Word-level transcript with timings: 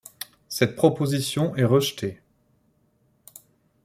Cette 0.49 0.75
proposition 0.75 1.55
est 1.57 1.63
rejetée. 1.63 2.23